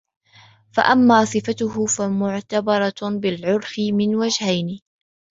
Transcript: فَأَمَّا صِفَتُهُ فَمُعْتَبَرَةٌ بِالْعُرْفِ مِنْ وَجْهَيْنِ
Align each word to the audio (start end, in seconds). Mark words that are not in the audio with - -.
فَأَمَّا 0.73 1.25
صِفَتُهُ 1.25 1.85
فَمُعْتَبَرَةٌ 1.85 2.93
بِالْعُرْفِ 3.19 3.79
مِنْ 3.93 4.15
وَجْهَيْنِ 4.15 4.81